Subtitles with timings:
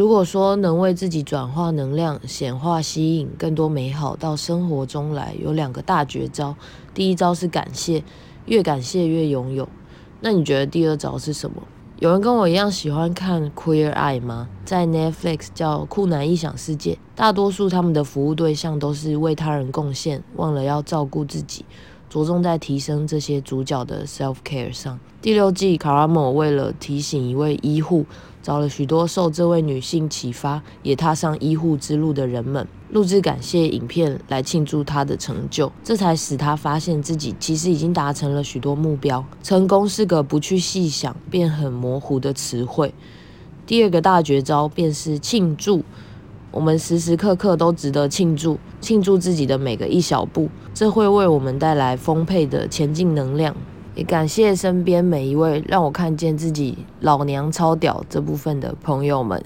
[0.00, 6.56] 如果说能为自己转化能量、显化、吸引更多美好到生活中来，有两个大绝招。
[6.94, 8.02] 第一招是感谢，
[8.46, 9.68] 越感谢越拥有。
[10.22, 11.62] 那你觉得第二招是什么？
[11.98, 14.48] 有人跟我一样喜欢看 Queer Eye 吗？
[14.64, 21.66] 在 Netflix 叫《酷男异想世界》，大多数他们的服务对象都是为他人贡献，忘了要照顾自己。
[22.10, 24.98] 着重在提升这些主角的 self care 上。
[25.22, 28.04] 第六季，卡拉姆为了提醒一位医护，
[28.42, 35.70] 找了许多受这位女性启发，也踏上医护之路的人们，录制感谢影片来庆祝她的成就。
[35.84, 39.24] 这才使她发现自己其实已经达成了许多目标。
[39.42, 42.92] 成功是个不去细想便很模糊的词汇。
[43.66, 45.84] 第二个大绝招便是庆祝。
[46.50, 53.54] 我们时时刻刻都值得庆祝，庆祝自己的每个一小步，这会为我们带来丰沛的前进能量。
[53.94, 59.42] 也感谢身边每一位让我看见自己老娘超屌这部分的朋友们。